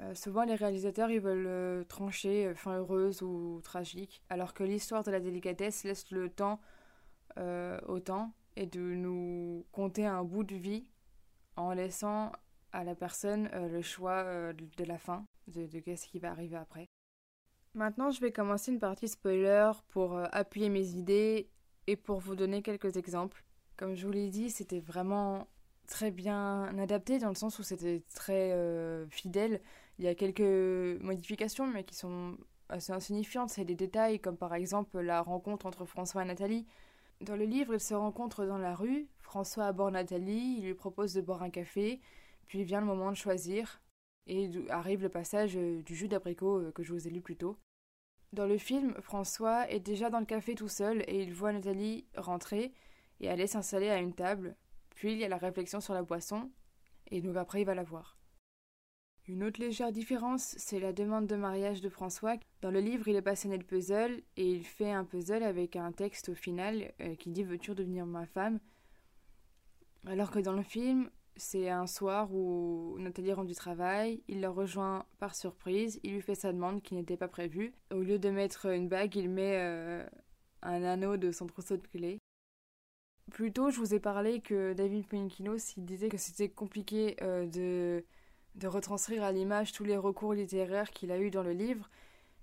Euh, 0.00 0.14
souvent, 0.14 0.44
les 0.44 0.54
réalisateurs 0.54 1.10
ils 1.10 1.20
veulent 1.20 1.46
euh, 1.46 1.84
trancher 1.84 2.46
euh, 2.46 2.54
fin 2.54 2.78
heureuse 2.78 3.22
ou 3.22 3.60
tragique, 3.62 4.22
alors 4.30 4.54
que 4.54 4.64
l'histoire 4.64 5.04
de 5.04 5.10
la 5.10 5.20
délicatesse 5.20 5.84
laisse 5.84 6.10
le 6.10 6.28
temps 6.30 6.60
au 7.86 7.98
temps 7.98 8.34
et 8.56 8.66
de 8.66 8.78
nous 8.78 9.64
compter 9.72 10.04
un 10.04 10.22
bout 10.22 10.44
de 10.44 10.54
vie 10.54 10.84
en 11.56 11.72
laissant 11.72 12.30
à 12.72 12.84
la 12.84 12.94
personne 12.94 13.48
le 13.54 13.80
choix 13.80 14.52
de 14.52 14.84
la 14.84 14.98
fin, 14.98 15.24
de, 15.46 15.64
de 15.64 15.78
qu'est-ce 15.78 16.06
qui 16.06 16.18
va 16.18 16.30
arriver 16.30 16.58
après. 16.58 16.90
Maintenant, 17.72 18.10
je 18.10 18.20
vais 18.20 18.32
commencer 18.32 18.70
une 18.70 18.80
partie 18.80 19.08
spoiler 19.08 19.70
pour 19.88 20.18
appuyer 20.30 20.68
mes 20.68 20.90
idées 20.90 21.48
et 21.86 21.96
pour 21.96 22.18
vous 22.18 22.36
donner 22.36 22.60
quelques 22.60 22.98
exemples. 22.98 23.42
Comme 23.78 23.94
je 23.94 24.04
vous 24.04 24.12
l'ai 24.12 24.28
dit, 24.28 24.50
c'était 24.50 24.80
vraiment 24.80 25.48
très 25.86 26.10
bien 26.10 26.64
adapté 26.78 27.18
dans 27.18 27.30
le 27.30 27.34
sens 27.34 27.58
où 27.58 27.62
c'était 27.62 28.02
très 28.14 28.54
fidèle 29.08 29.62
il 30.02 30.06
y 30.06 30.08
a 30.08 30.16
quelques 30.16 31.00
modifications, 31.00 31.64
mais 31.68 31.84
qui 31.84 31.94
sont 31.94 32.36
assez 32.68 32.92
insignifiantes. 32.92 33.50
C'est 33.50 33.64
des 33.64 33.76
détails, 33.76 34.18
comme 34.18 34.36
par 34.36 34.52
exemple 34.52 34.98
la 34.98 35.22
rencontre 35.22 35.66
entre 35.66 35.84
François 35.84 36.22
et 36.22 36.24
Nathalie. 36.24 36.66
Dans 37.20 37.36
le 37.36 37.44
livre, 37.44 37.74
ils 37.74 37.80
se 37.80 37.94
rencontrent 37.94 38.44
dans 38.44 38.58
la 38.58 38.74
rue. 38.74 39.06
François 39.20 39.66
aborde 39.66 39.92
Nathalie, 39.92 40.56
il 40.58 40.64
lui 40.64 40.74
propose 40.74 41.14
de 41.14 41.20
boire 41.20 41.44
un 41.44 41.50
café, 41.50 42.00
puis 42.48 42.64
vient 42.64 42.80
le 42.80 42.86
moment 42.86 43.12
de 43.12 43.16
choisir, 43.16 43.80
et 44.26 44.50
arrive 44.70 45.02
le 45.02 45.08
passage 45.08 45.56
euh, 45.56 45.82
du 45.82 45.94
jus 45.94 46.08
d'abricot 46.08 46.58
euh, 46.58 46.72
que 46.72 46.82
je 46.82 46.92
vous 46.92 47.06
ai 47.06 47.10
lu 47.10 47.20
plus 47.20 47.36
tôt. 47.36 47.56
Dans 48.32 48.46
le 48.46 48.58
film, 48.58 48.94
François 49.00 49.70
est 49.70 49.78
déjà 49.78 50.10
dans 50.10 50.18
le 50.18 50.26
café 50.26 50.56
tout 50.56 50.68
seul 50.68 51.02
et 51.06 51.22
il 51.22 51.32
voit 51.32 51.52
Nathalie 51.52 52.06
rentrer 52.16 52.72
et 53.20 53.28
aller 53.28 53.46
s'installer 53.46 53.88
à 53.88 53.98
une 53.98 54.14
table. 54.14 54.56
Puis 54.96 55.12
il 55.12 55.18
y 55.18 55.24
a 55.24 55.28
la 55.28 55.36
réflexion 55.36 55.80
sur 55.80 55.94
la 55.94 56.02
boisson, 56.02 56.50
et 57.08 57.20
donc 57.20 57.36
après 57.36 57.60
il 57.60 57.66
va 57.66 57.76
la 57.76 57.84
voir. 57.84 58.16
Une 59.28 59.44
autre 59.44 59.60
légère 59.60 59.92
différence, 59.92 60.56
c'est 60.58 60.80
la 60.80 60.92
demande 60.92 61.28
de 61.28 61.36
mariage 61.36 61.80
de 61.80 61.88
François. 61.88 62.36
Dans 62.60 62.72
le 62.72 62.80
livre, 62.80 63.06
il 63.06 63.14
est 63.14 63.22
passionné 63.22 63.56
de 63.56 63.62
puzzle 63.62 64.20
et 64.36 64.50
il 64.50 64.64
fait 64.64 64.90
un 64.90 65.04
puzzle 65.04 65.44
avec 65.44 65.76
un 65.76 65.92
texte 65.92 66.30
au 66.30 66.34
final 66.34 66.92
euh, 67.00 67.14
qui 67.14 67.30
dit 67.30 67.44
Veux-tu 67.44 67.72
devenir 67.74 68.04
ma 68.04 68.26
femme? 68.26 68.58
Alors 70.06 70.32
que 70.32 70.40
dans 70.40 70.54
le 70.54 70.64
film, 70.64 71.08
c'est 71.36 71.68
un 71.68 71.86
soir 71.86 72.34
où 72.34 72.96
Nathalie 72.98 73.32
rentre 73.32 73.46
du 73.46 73.54
travail, 73.54 74.24
il 74.26 74.40
la 74.40 74.50
rejoint 74.50 75.06
par 75.20 75.36
surprise, 75.36 76.00
il 76.02 76.14
lui 76.14 76.20
fait 76.20 76.34
sa 76.34 76.52
demande 76.52 76.82
qui 76.82 76.94
n'était 76.94 77.16
pas 77.16 77.28
prévue. 77.28 77.72
Au 77.92 78.00
lieu 78.00 78.18
de 78.18 78.28
mettre 78.28 78.66
une 78.66 78.88
bague, 78.88 79.14
il 79.14 79.30
met 79.30 79.56
euh, 79.60 80.04
un 80.62 80.82
anneau 80.82 81.16
de 81.16 81.30
son 81.30 81.46
trousseau 81.46 81.76
de 81.76 81.86
clés. 81.86 82.18
Plus 83.30 83.52
tôt, 83.52 83.70
je 83.70 83.78
vous 83.78 83.94
ai 83.94 84.00
parlé 84.00 84.40
que 84.40 84.72
David 84.72 85.06
Puenkinos, 85.06 85.76
il 85.76 85.84
disait 85.84 86.08
que 86.08 86.18
c'était 86.18 86.48
compliqué 86.48 87.16
euh, 87.22 87.46
de 87.46 88.04
de 88.54 88.68
retranscrire 88.68 89.24
à 89.24 89.32
l'image 89.32 89.72
tous 89.72 89.84
les 89.84 89.96
recours 89.96 90.34
littéraires 90.34 90.90
qu'il 90.90 91.10
a 91.10 91.18
eu 91.18 91.30
dans 91.30 91.42
le 91.42 91.52
livre. 91.52 91.88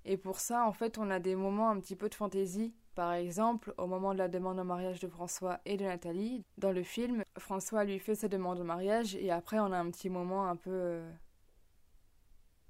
Et 0.05 0.17
pour 0.17 0.39
ça, 0.39 0.65
en 0.65 0.73
fait, 0.73 0.97
on 0.97 1.09
a 1.09 1.19
des 1.19 1.35
moments 1.35 1.69
un 1.69 1.79
petit 1.79 1.95
peu 1.95 2.09
de 2.09 2.15
fantaisie. 2.15 2.73
Par 2.95 3.13
exemple, 3.13 3.73
au 3.77 3.87
moment 3.87 4.13
de 4.13 4.17
la 4.17 4.27
demande 4.27 4.59
en 4.59 4.65
mariage 4.65 4.99
de 4.99 5.07
François 5.07 5.59
et 5.65 5.77
de 5.77 5.85
Nathalie, 5.85 6.43
dans 6.57 6.71
le 6.71 6.83
film, 6.83 7.23
François 7.37 7.85
lui 7.85 7.99
fait 7.99 8.15
sa 8.15 8.27
demande 8.27 8.59
en 8.59 8.63
mariage 8.63 9.15
et 9.15 9.31
après 9.31 9.59
on 9.59 9.71
a 9.71 9.77
un 9.77 9.89
petit 9.91 10.09
moment 10.09 10.47
un 10.47 10.55
peu... 10.55 10.71
Euh, 10.71 11.11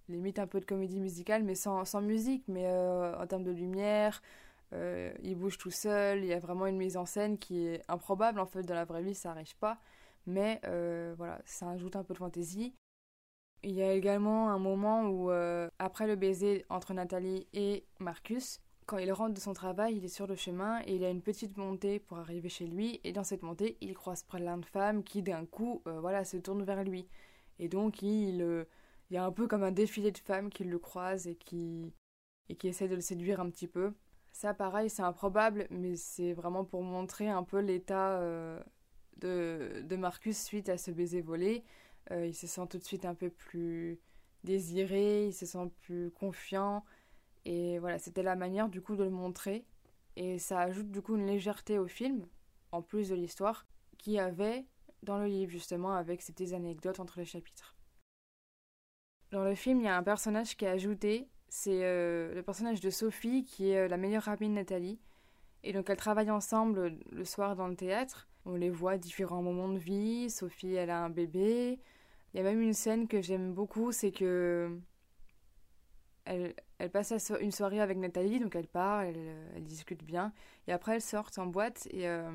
limite 0.07 0.39
un 0.39 0.47
peu 0.47 0.59
de 0.59 0.65
comédie 0.65 0.99
musicale, 0.99 1.43
mais 1.43 1.55
sans, 1.55 2.01
musique, 2.01 2.43
mais 2.47 2.65
euh, 2.65 3.15
en 3.19 3.27
termes 3.27 3.43
de 3.43 3.51
lumière, 3.51 4.21
euh, 4.73 5.13
il 5.21 5.35
bouge 5.35 5.57
tout 5.59 5.71
seul, 5.71 6.19
il 6.19 6.25
y 6.25 6.33
a 6.33 6.39
vraiment 6.39 6.65
une 6.65 6.77
mise 6.77 6.97
en 6.97 7.05
scène 7.05 7.37
qui 7.37 7.67
est 7.67 7.83
improbable, 7.87 8.39
en 8.39 8.47
fait, 8.47 8.63
dans 8.63 8.73
la 8.73 8.85
vraie 8.85 9.03
vie, 9.03 9.13
ça 9.13 9.29
n'arrive 9.29 9.55
pas, 9.57 9.77
mais 10.25 10.59
voilà, 11.17 11.39
ça 11.45 11.69
ajoute 11.69 11.95
un 11.95 12.03
peu 12.03 12.13
de 12.13 12.19
fantaisie. 12.19 12.73
Il 13.61 13.71
y 13.71 13.83
a 13.83 13.91
également 13.91 14.49
un 14.51 14.57
moment 14.57 15.09
où, 15.09 15.31
euh, 15.31 15.69
après 15.79 16.07
le 16.07 16.15
baiser 16.15 16.65
entre 16.69 16.93
Nathalie 16.93 17.45
et 17.53 17.83
Marcus, 17.99 18.61
quand 18.85 18.97
il 18.97 19.11
rentre 19.11 19.33
de 19.33 19.39
son 19.39 19.53
travail, 19.53 19.97
il 19.97 20.05
est 20.05 20.07
sur 20.07 20.27
le 20.27 20.35
chemin 20.35 20.81
et 20.85 20.95
il 20.95 21.03
a 21.03 21.09
une 21.09 21.21
petite 21.21 21.57
montée 21.57 21.99
pour 21.99 22.17
arriver 22.19 22.47
chez 22.47 22.65
lui. 22.67 23.01
Et 23.03 23.11
dans 23.11 23.25
cette 23.25 23.43
montée, 23.43 23.77
il 23.81 23.93
croise 23.93 24.23
plein 24.23 24.57
de 24.57 24.65
femmes 24.65 25.03
qui, 25.03 25.21
d'un 25.21 25.45
coup, 25.45 25.81
euh, 25.87 25.99
voilà, 25.99 26.23
se 26.23 26.37
tournent 26.37 26.63
vers 26.63 26.83
lui. 26.85 27.05
Et 27.59 27.67
donc, 27.67 28.01
il, 28.01 28.41
euh, 28.41 28.63
il 29.09 29.15
y 29.15 29.17
a 29.17 29.25
un 29.25 29.31
peu 29.31 29.45
comme 29.45 29.63
un 29.63 29.71
défilé 29.71 30.11
de 30.11 30.17
femmes 30.17 30.49
qui 30.49 30.63
le 30.63 30.79
croisent 30.79 31.27
et 31.27 31.35
qui, 31.35 31.91
et 32.47 32.55
qui 32.55 32.69
essaient 32.69 32.87
de 32.87 32.95
le 32.95 33.01
séduire 33.01 33.41
un 33.41 33.49
petit 33.49 33.67
peu. 33.67 33.93
Ça, 34.31 34.53
pareil, 34.53 34.89
c'est 34.89 35.03
improbable, 35.03 35.67
mais 35.69 35.97
c'est 35.97 36.31
vraiment 36.31 36.63
pour 36.63 36.81
montrer 36.81 37.27
un 37.27 37.43
peu 37.43 37.59
l'état 37.59 38.21
de, 39.17 39.81
de 39.83 39.95
Marcus 39.97 40.37
suite 40.37 40.69
à 40.69 40.77
ce 40.77 40.91
baiser 40.91 41.21
volé. 41.21 41.63
Euh, 42.11 42.25
il 42.25 42.33
se 42.33 42.47
sent 42.47 42.67
tout 42.69 42.77
de 42.77 42.83
suite 42.83 43.05
un 43.05 43.15
peu 43.15 43.29
plus 43.29 43.99
désiré, 44.43 45.27
il 45.27 45.33
se 45.33 45.45
sent 45.45 45.71
plus 45.81 46.11
confiant. 46.11 46.83
Et 47.45 47.79
voilà, 47.79 47.99
c'était 47.99 48.23
la 48.23 48.35
manière 48.35 48.69
du 48.69 48.81
coup 48.81 48.95
de 48.95 49.03
le 49.03 49.09
montrer. 49.09 49.65
Et 50.15 50.39
ça 50.39 50.59
ajoute 50.59 50.91
du 50.91 51.01
coup 51.01 51.15
une 51.15 51.27
légèreté 51.27 51.77
au 51.77 51.87
film, 51.87 52.25
en 52.71 52.81
plus 52.81 53.09
de 53.09 53.15
l'histoire, 53.15 53.65
qu'il 53.97 54.13
y 54.13 54.19
avait 54.19 54.65
dans 55.03 55.17
le 55.17 55.27
livre 55.27 55.51
justement 55.51 55.93
avec 55.93 56.21
ces 56.21 56.33
petites 56.33 56.53
anecdotes 56.53 56.99
entre 56.99 57.19
les 57.19 57.25
chapitres. 57.25 57.75
Dans 59.31 59.43
le 59.43 59.55
film, 59.55 59.79
il 59.79 59.85
y 59.85 59.87
a 59.87 59.95
un 59.95 60.03
personnage 60.03 60.57
qui 60.57 60.65
est 60.65 60.69
ajouté, 60.69 61.29
c'est 61.49 61.83
euh, 61.83 62.33
le 62.33 62.43
personnage 62.43 62.79
de 62.79 62.89
Sophie 62.89 63.43
qui 63.43 63.69
est 63.69 63.77
euh, 63.77 63.87
la 63.87 63.97
meilleure 63.97 64.27
amie 64.27 64.49
de 64.49 64.53
Nathalie. 64.53 64.99
Et 65.63 65.73
donc 65.73 65.89
elles 65.89 65.97
travaillent 65.97 66.31
ensemble 66.31 66.97
le 67.11 67.25
soir 67.25 67.55
dans 67.55 67.67
le 67.67 67.75
théâtre. 67.75 68.27
On 68.45 68.55
les 68.55 68.69
voit 68.69 68.93
à 68.93 68.97
différents 68.97 69.41
moments 69.41 69.69
de 69.69 69.77
vie. 69.77 70.29
Sophie, 70.29 70.73
elle 70.73 70.89
a 70.89 71.03
un 71.03 71.09
bébé. 71.09 71.79
Il 72.33 72.37
y 72.37 72.39
a 72.39 72.43
même 72.43 72.61
une 72.61 72.73
scène 72.73 73.07
que 73.07 73.21
j'aime 73.21 73.53
beaucoup, 73.53 73.91
c'est 73.91 74.11
que 74.11 74.79
elle, 76.25 76.53
passe 76.91 77.11
une 77.41 77.51
soirée 77.51 77.81
avec 77.81 77.97
Nathalie, 77.97 78.39
donc 78.39 78.55
elle 78.55 78.67
part, 78.67 79.01
elle, 79.01 79.17
elle, 79.55 79.63
discute 79.63 80.03
bien, 80.03 80.31
et 80.67 80.71
après 80.71 80.95
elle 80.95 81.01
sort 81.01 81.31
en 81.37 81.47
boîte 81.47 81.87
et 81.89 82.07
euh, 82.07 82.29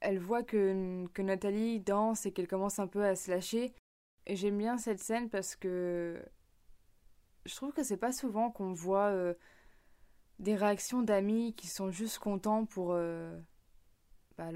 elle 0.00 0.18
voit 0.18 0.42
que, 0.42 1.06
Nathalie 1.18 1.80
danse 1.80 2.26
et 2.26 2.32
qu'elle 2.32 2.48
commence 2.48 2.78
un 2.78 2.86
peu 2.86 3.04
à 3.04 3.16
se 3.16 3.30
lâcher. 3.30 3.72
Et 4.26 4.36
j'aime 4.36 4.58
bien 4.58 4.78
cette 4.78 5.00
scène 5.00 5.28
parce 5.30 5.56
que 5.56 6.22
je 7.44 7.54
trouve 7.54 7.72
que 7.72 7.82
c'est 7.82 7.96
pas 7.96 8.12
souvent 8.12 8.50
qu'on 8.50 8.72
voit 8.72 9.08
euh, 9.08 9.34
des 10.38 10.56
réactions 10.56 11.02
d'amis 11.02 11.54
qui 11.54 11.68
sont 11.68 11.90
juste 11.90 12.18
contents 12.18 12.66
pour 12.66 12.92
euh, 12.92 13.36
bah, 14.36 14.50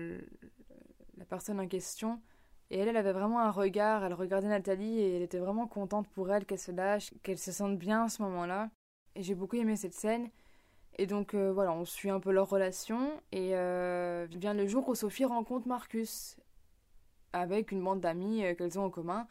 la 1.17 1.25
personne 1.25 1.61
en 1.61 1.69
question. 1.69 2.21
Et 2.71 2.79
elle, 2.79 2.89
elle 2.89 2.97
avait 2.97 3.13
vraiment 3.13 3.41
un 3.41 3.51
regard, 3.51 4.05
elle 4.05 4.15
regardait 4.15 4.49
Nathalie 4.49 5.01
et 5.01 5.17
elle 5.17 5.23
était 5.23 5.39
vraiment 5.39 5.67
contente 5.67 6.09
pour 6.09 6.31
elle 6.31 6.47
qu'elle 6.47 6.59
se 6.59 6.71
lâche, 6.71 7.13
qu'elle 7.23 7.39
se 7.39 7.53
sente 7.53 7.79
bien 7.79 8.05
à 8.05 8.09
ce 8.09 8.23
moment-là. 8.23 8.71
Et 9.17 9.23
j'ai 9.23 9.35
beaucoup 9.35 9.57
aimé 9.57 9.77
cette 9.77 9.95
scène. 9.95 10.31
Et 10.99 11.07
donc 11.07 11.35
euh, 11.35 11.53
voilà, 11.53 11.73
on 11.73 11.85
suit 11.85 12.11
un 12.11 12.21
peu 12.21 12.31
leur 12.31 12.49
relation. 12.49 13.11
Et 13.33 13.57
euh, 13.57 14.27
vient 14.31 14.55
le 14.55 14.67
jour 14.67 14.89
où 14.89 14.95
Sophie 14.95 15.25
rencontre 15.25 15.67
Marcus 15.67 16.37
avec 17.33 17.73
une 17.73 17.83
bande 17.83 18.01
d'amis 18.01 18.45
euh, 18.45 18.55
qu'elles 18.55 18.79
ont 18.79 18.85
en 18.85 18.91
commun. 18.91 19.27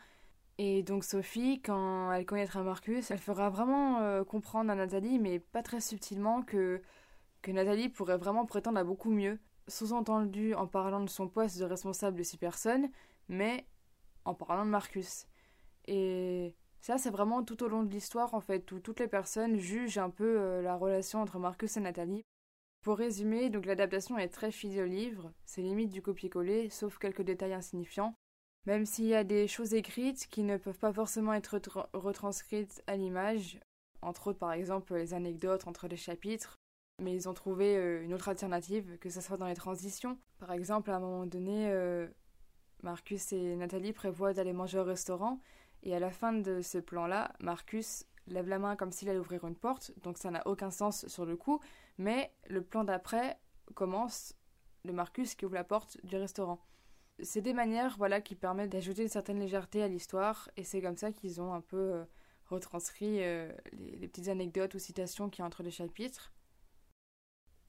Et 0.57 0.83
donc 0.83 1.05
Sophie, 1.05 1.61
quand 1.61 2.11
elle 2.11 2.25
connaîtra 2.25 2.61
Marcus, 2.63 3.11
elle 3.11 3.19
fera 3.19 3.49
vraiment 3.49 4.01
euh, 4.01 4.25
comprendre 4.25 4.69
à 4.71 4.75
Nathalie, 4.75 5.17
mais 5.17 5.39
pas 5.39 5.63
très 5.63 5.79
subtilement, 5.79 6.41
que, 6.41 6.81
que 7.41 7.51
Nathalie 7.51 7.87
pourrait 7.87 8.17
vraiment 8.17 8.45
prétendre 8.45 8.77
à 8.77 8.83
beaucoup 8.83 9.11
mieux. 9.11 9.39
Sous-entendu 9.69 10.53
en 10.55 10.67
parlant 10.67 10.99
de 10.99 11.09
son 11.09 11.29
poste 11.29 11.59
de 11.59 11.63
responsable 11.63 12.17
de 12.17 12.23
six 12.23 12.37
personnes, 12.37 12.89
mais 13.29 13.65
en 14.25 14.33
parlant 14.33 14.65
de 14.65 14.71
Marcus. 14.71 15.27
Et 15.87 16.55
ça, 16.81 16.97
c'est 16.97 17.09
vraiment 17.09 17.43
tout 17.43 17.63
au 17.63 17.67
long 17.67 17.83
de 17.83 17.91
l'histoire, 17.91 18.33
en 18.33 18.41
fait, 18.41 18.71
où 18.71 18.79
toutes 18.79 18.99
les 18.99 19.07
personnes 19.07 19.57
jugent 19.57 19.97
un 19.97 20.09
peu 20.09 20.39
euh, 20.39 20.61
la 20.61 20.75
relation 20.75 21.21
entre 21.21 21.39
Marcus 21.39 21.77
et 21.77 21.79
Nathalie. 21.79 22.23
Pour 22.81 22.97
résumer, 22.97 23.49
donc 23.49 23.65
l'adaptation 23.65 24.17
est 24.17 24.29
très 24.29 24.51
fidèle 24.51 24.85
au 24.85 24.87
livre, 24.87 25.33
c'est 25.45 25.61
limite 25.61 25.89
du 25.89 26.01
copier-coller, 26.01 26.69
sauf 26.69 26.97
quelques 26.97 27.23
détails 27.23 27.53
insignifiants. 27.53 28.13
Même 28.65 28.85
s'il 28.85 29.05
y 29.05 29.15
a 29.15 29.23
des 29.23 29.47
choses 29.47 29.73
écrites 29.73 30.27
qui 30.27 30.43
ne 30.43 30.57
peuvent 30.57 30.79
pas 30.79 30.93
forcément 30.93 31.33
être 31.33 31.59
retranscrites 31.93 32.81
à 32.87 32.95
l'image, 32.95 33.59
entre 34.01 34.27
autres 34.27 34.39
par 34.39 34.53
exemple 34.53 34.95
les 34.95 35.13
anecdotes 35.13 35.67
entre 35.67 35.87
les 35.87 35.97
chapitres, 35.97 36.55
mais 37.01 37.13
ils 37.13 37.27
ont 37.27 37.33
trouvé 37.33 37.77
euh, 37.77 38.03
une 38.03 38.13
autre 38.13 38.29
alternative, 38.29 38.97
que 38.99 39.09
ce 39.09 39.21
soit 39.21 39.37
dans 39.37 39.47
les 39.47 39.55
transitions. 39.55 40.17
Par 40.37 40.51
exemple, 40.51 40.91
à 40.91 40.97
un 40.97 40.99
moment 40.99 41.25
donné, 41.25 41.69
euh, 41.71 42.07
Marcus 42.83 43.33
et 43.33 43.55
Nathalie 43.55 43.93
prévoient 43.93 44.33
d'aller 44.33 44.53
manger 44.53 44.79
au 44.79 44.83
restaurant, 44.83 45.39
et 45.83 45.95
à 45.95 45.99
la 45.99 46.11
fin 46.11 46.33
de 46.33 46.61
ce 46.61 46.77
plan-là, 46.77 47.33
Marcus 47.39 48.05
lève 48.27 48.47
la 48.47 48.59
main 48.59 48.75
comme 48.75 48.91
s'il 48.91 49.09
allait 49.09 49.19
ouvrir 49.19 49.45
une 49.45 49.55
porte, 49.55 49.91
donc 50.03 50.17
ça 50.17 50.31
n'a 50.31 50.45
aucun 50.45 50.71
sens 50.71 51.07
sur 51.07 51.25
le 51.25 51.35
coup, 51.35 51.59
mais 51.97 52.31
le 52.47 52.61
plan 52.61 52.83
d'après 52.83 53.39
commence 53.75 54.35
de 54.85 54.91
Marcus 54.91 55.35
qui 55.35 55.45
ouvre 55.45 55.55
la 55.55 55.63
porte 55.63 55.97
du 56.05 56.15
restaurant. 56.15 56.59
C'est 57.21 57.41
des 57.41 57.53
manières 57.53 57.95
voilà, 57.97 58.21
qui 58.21 58.35
permettent 58.35 58.71
d'ajouter 58.71 59.03
une 59.03 59.09
certaine 59.09 59.39
légèreté 59.39 59.83
à 59.83 59.87
l'histoire, 59.87 60.49
et 60.55 60.63
c'est 60.63 60.81
comme 60.81 60.97
ça 60.97 61.11
qu'ils 61.11 61.41
ont 61.41 61.53
un 61.53 61.61
peu 61.61 61.77
euh, 61.77 62.05
retranscrit 62.45 63.23
euh, 63.23 63.51
les, 63.73 64.07
petites 64.07 64.29
anecdotes 64.29 64.73
ou 64.75 64.79
citations 64.79 65.29
qui 65.29 65.41
y 65.41 65.43
entre 65.43 65.63
les 65.63 65.71
chapitres. 65.71 66.31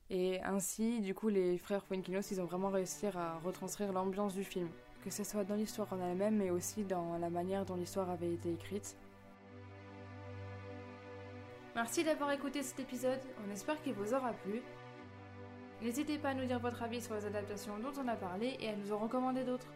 Et 0.08 0.40
ainsi, 0.42 1.00
du 1.00 1.14
coup, 1.14 1.28
les 1.28 1.56
frères 1.58 1.84
Fuenquinos, 1.84 2.30
ils 2.30 2.40
ont 2.40 2.44
vraiment 2.44 2.68
réussi 2.68 3.06
à 3.06 3.38
retranscrire 3.38 3.92
l'ambiance 3.92 4.34
du 4.34 4.42
film 4.42 4.68
que 5.04 5.10
ce 5.10 5.24
soit 5.24 5.44
dans 5.44 5.54
l'histoire 5.54 5.92
en 5.92 6.00
elle-même, 6.00 6.36
mais 6.36 6.50
aussi 6.50 6.84
dans 6.84 7.18
la 7.18 7.30
manière 7.30 7.64
dont 7.64 7.76
l'histoire 7.76 8.10
avait 8.10 8.32
été 8.32 8.52
écrite. 8.52 8.96
Merci 11.74 12.04
d'avoir 12.04 12.32
écouté 12.32 12.62
cet 12.62 12.80
épisode, 12.80 13.20
on 13.46 13.50
espère 13.50 13.80
qu'il 13.82 13.94
vous 13.94 14.12
aura 14.12 14.32
plu. 14.32 14.60
N'hésitez 15.80 16.18
pas 16.18 16.30
à 16.30 16.34
nous 16.34 16.44
dire 16.44 16.58
votre 16.58 16.82
avis 16.82 17.00
sur 17.00 17.14
les 17.14 17.24
adaptations 17.24 17.78
dont 17.78 17.92
on 18.02 18.08
a 18.08 18.16
parlé 18.16 18.56
et 18.60 18.68
à 18.68 18.76
nous 18.76 18.92
en 18.92 18.98
recommander 18.98 19.44
d'autres. 19.44 19.72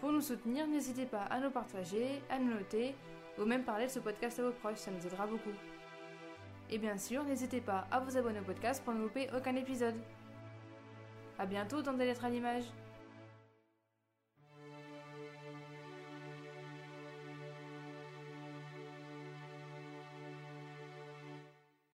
Pour 0.00 0.12
nous 0.12 0.20
soutenir, 0.20 0.66
n'hésitez 0.68 1.06
pas 1.06 1.22
à 1.22 1.40
nous 1.40 1.50
partager, 1.50 2.22
à 2.30 2.38
nous 2.38 2.54
noter 2.54 2.94
ou 3.38 3.44
même 3.44 3.64
parler 3.64 3.86
de 3.86 3.90
ce 3.90 3.98
podcast 3.98 4.38
à 4.38 4.44
vos 4.44 4.52
proches, 4.52 4.78
ça 4.78 4.90
nous 4.90 5.04
aidera 5.04 5.26
beaucoup. 5.26 5.50
Et 6.70 6.78
bien 6.78 6.98
sûr, 6.98 7.24
n'hésitez 7.24 7.60
pas 7.60 7.86
à 7.90 8.00
vous 8.00 8.16
abonner 8.16 8.40
au 8.40 8.44
podcast 8.44 8.82
pour 8.84 8.94
ne 8.94 9.02
louper 9.02 9.28
aucun 9.36 9.56
épisode. 9.56 9.94
A 11.38 11.46
bientôt 11.46 11.82
dans 11.82 11.92
des 11.92 12.04
lettres 12.04 12.24
à 12.24 12.30
l'image. 12.30 12.64